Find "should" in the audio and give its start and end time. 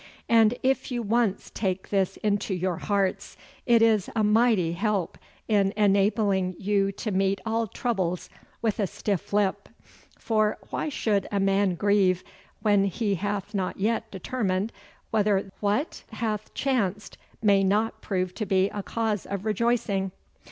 10.89-11.27